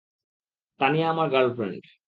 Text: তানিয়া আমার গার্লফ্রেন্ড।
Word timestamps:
তানিয়া 0.79 1.07
আমার 1.09 1.27
গার্লফ্রেন্ড। 1.29 1.83